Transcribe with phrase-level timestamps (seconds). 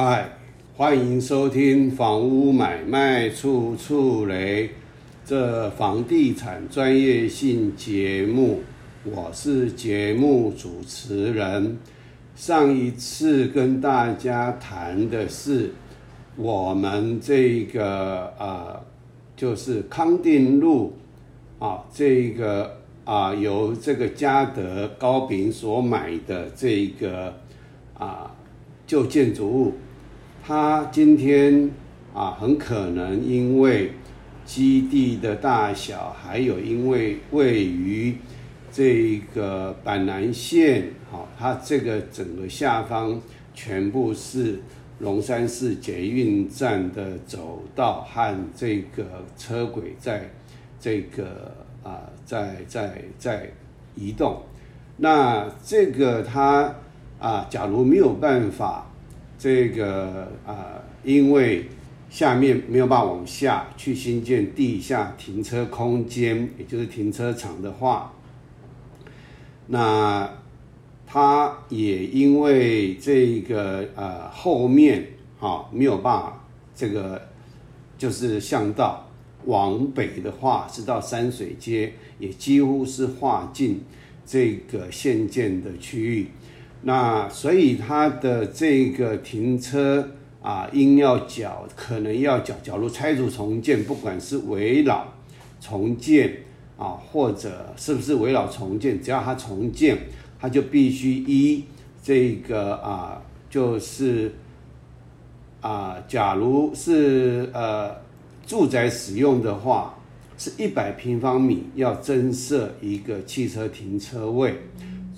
[0.00, 0.30] 嗨，
[0.76, 4.70] 欢迎收听房屋买卖处处雷
[5.24, 8.60] 这房地产专业性节目，
[9.02, 11.76] 我是节目主持人。
[12.36, 15.72] 上一次跟大家谈的是
[16.36, 18.80] 我们这个呃，
[19.34, 20.96] 就是康定路
[21.58, 27.34] 啊，这个啊由这个嘉德高饼所买的这个
[27.94, 28.32] 啊
[28.86, 29.74] 旧建筑物。
[30.48, 31.70] 它今天
[32.14, 33.92] 啊，很可能因为
[34.46, 38.16] 基地的大小，还有因为位于
[38.72, 43.20] 这个板南线，好，它这个整个下方
[43.52, 44.58] 全部是
[45.00, 49.04] 龙山市捷运站的走道和这个
[49.36, 50.30] 车轨在
[50.80, 53.50] 这个啊，在在在
[53.94, 54.40] 移动。
[54.96, 56.74] 那这个它
[57.18, 58.86] 啊，假如没有办法。
[59.38, 61.66] 这个啊，因为
[62.10, 68.12] 下面没有办法往下去新建地下停车空间，也就是停车场的话，
[69.68, 70.28] 那
[71.06, 75.06] 它也因为这个呃后面
[75.38, 76.44] 啊没有办法，
[76.74, 77.28] 这个
[77.96, 79.08] 就是向道
[79.44, 83.82] 往北的话是到山水街，也几乎是划进
[84.26, 86.26] 这个现建的区域。
[86.82, 90.08] 那所以它的这个停车
[90.40, 92.54] 啊，应要缴，可能要缴。
[92.62, 95.06] 假如拆除重建，不管是围绕
[95.60, 96.32] 重建
[96.76, 99.98] 啊，或者是不是围绕重建，只要它重建，
[100.38, 101.64] 它就必须依
[102.00, 104.32] 这个啊，就是
[105.60, 107.96] 啊，假如是呃
[108.46, 109.98] 住宅使用的话，
[110.38, 114.54] 是一百平方米要增设一个汽车停车位。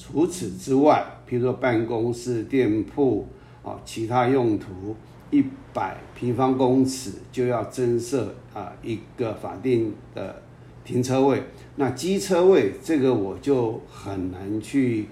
[0.00, 3.26] 除此之外，比如说办公室、店铺
[3.64, 4.94] 啊，其他用途
[5.32, 10.40] 一百平方公尺就要增设啊一个法定的
[10.84, 11.42] 停车位。
[11.74, 15.08] 那机车位这个我就很难去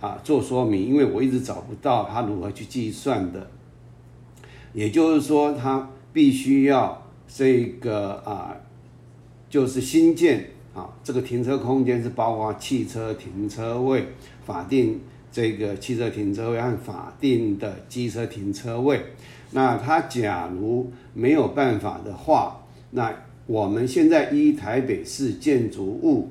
[0.00, 3.50] 啊做说明，因为我一直找不到它如何去计算的。
[4.72, 8.56] 也就是说，它必须要这个啊，
[9.50, 10.52] 就是新建。
[10.72, 14.06] 啊，这个停车空间是包括汽车停车位、
[14.46, 15.00] 法定
[15.32, 19.00] 这个汽车停车位和法定的机车停车位。
[19.50, 23.12] 那它假如没有办法的话，那
[23.46, 26.28] 我们现在依台北市建筑物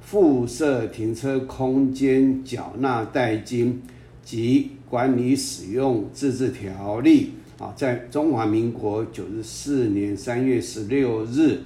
[0.00, 3.82] 附设停车空间缴纳代金
[4.24, 11.60] 及管理使用自治条例啊，在中华民国九十四年三月十六日。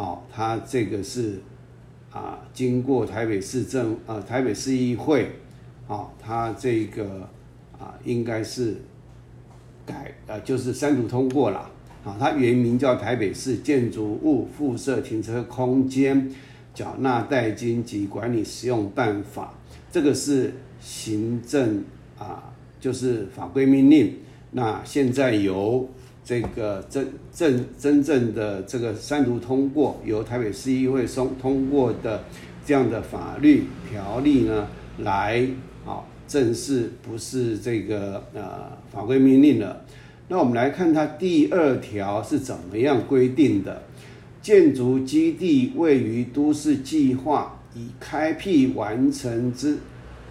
[0.00, 1.42] 好，它这个是
[2.10, 5.30] 啊，经过台北市政呃台北市议会，
[5.86, 7.28] 好，它这个
[7.78, 8.76] 啊应该是
[9.84, 11.70] 改呃就是三读通过了，
[12.02, 16.30] 啊，它原名叫台北市建筑物附设停车空间
[16.72, 19.52] 缴纳代金及管理使用办法，
[19.92, 21.84] 这个是行政
[22.18, 22.50] 啊
[22.80, 24.16] 就是法规命令，
[24.52, 25.86] 那现在由。
[26.24, 32.24] 这个真真真正的这个三读通过，由台北市议会通通过的
[32.64, 35.44] 这样的法律条例呢，来
[35.84, 39.84] 啊正式不是这个呃法规命令了。
[40.28, 43.82] 那我们来看它第二条是怎么样规定的：
[44.40, 49.78] 建筑基地位于都市计划已开辟完成之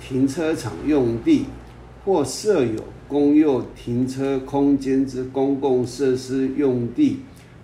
[0.02, 1.46] 停车场用地，
[2.06, 2.84] 或设有。
[3.10, 7.22] 公用停车空间之公共设施用地，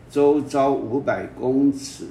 [0.09, 2.05] 周遭五百公尺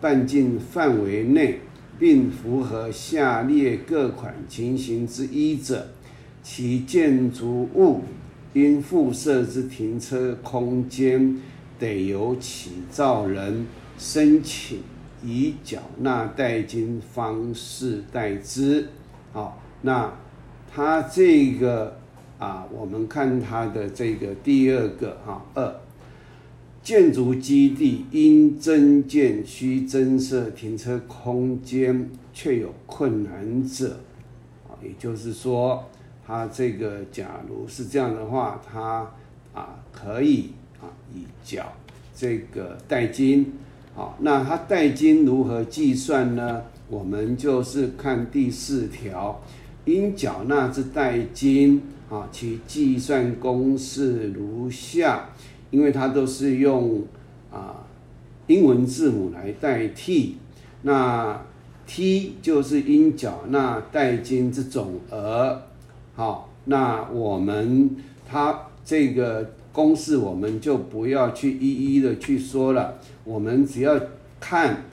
[0.00, 1.58] 半径范围内，
[1.98, 5.88] 并符合下列各款情形之一者，
[6.44, 8.02] 其建筑物
[8.52, 11.40] 应附设之停车空间，
[11.80, 13.66] 得由起造人
[13.98, 14.78] 申请
[15.24, 18.86] 以缴纳代金方式代之。
[19.32, 20.12] 好，那
[20.76, 21.96] 他这个。
[22.38, 25.74] 啊，我们看它的这个第二个哈二，
[26.82, 34.00] 建筑基地因增建需增设停车空间，却有困难者，
[34.68, 35.82] 啊，也就是说，
[36.26, 39.10] 它这个假如是这样的话，它
[39.54, 41.72] 啊可以啊以缴
[42.14, 43.50] 这个代金，
[43.94, 46.64] 好，那它代金如何计算呢？
[46.90, 49.40] 我们就是看第四条，
[49.86, 51.82] 应缴纳之代金。
[52.08, 55.30] 啊，其计算公式如下，
[55.72, 57.02] 因为它都是用
[57.50, 57.84] 啊
[58.46, 60.36] 英文字母来代替。
[60.82, 61.42] 那
[61.84, 65.60] T 就是应缴纳代金之总额。
[66.14, 74.00] 好，那我们它这个公式我们就不要去一一的去说了，我们只要
[74.38, 74.84] 看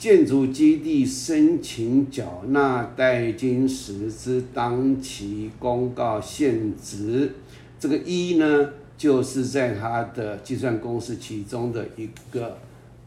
[0.00, 7.34] 建筑基地申请缴纳代金时之当期公告现值，
[7.78, 12.56] 这个一呢，就是在它的计算公式其中的一个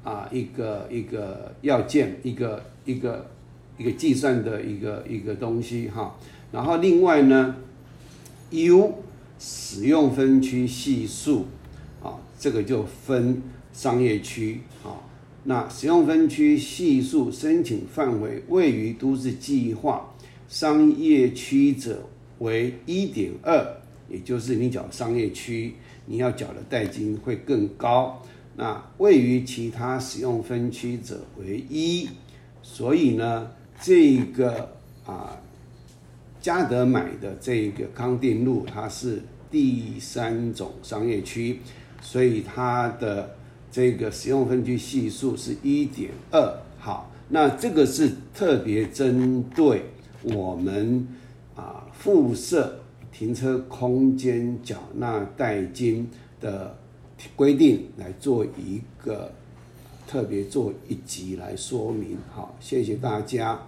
[0.03, 3.27] 啊一个一个要件，一个一个
[3.79, 6.15] 一个计算的一个一个东西哈。
[6.51, 7.55] 然后另外呢
[8.51, 8.93] ，U。
[9.45, 11.47] 使用分区系数，
[12.01, 13.41] 啊，这个就分
[13.73, 14.95] 商业区啊。
[15.43, 20.13] 那使用分区系数申请范围位于都市计划
[20.47, 22.07] 商业区者
[22.39, 23.77] 为一点二，
[24.09, 25.73] 也就是你缴商业区，
[26.05, 28.21] 你要缴的代金会更高。
[28.55, 32.07] 那位于其他使用分区者为一，
[32.61, 33.51] 所以呢，
[33.81, 34.69] 这个
[35.05, 35.37] 啊，
[36.41, 39.21] 嘉德买的这个康定路，它是。
[39.53, 41.59] 第三种商业区，
[42.01, 43.35] 所以它的
[43.73, 46.59] 这个使用分区系数是一点二。
[46.77, 49.83] 好，那这个是特别针对
[50.21, 51.07] 我们
[51.55, 52.79] 啊附设
[53.11, 56.07] 停车空间缴纳代金
[56.39, 56.77] 的
[57.35, 59.31] 规定来做一个
[60.05, 62.15] 特别做一集来说明。
[62.31, 63.59] 好，谢谢大家。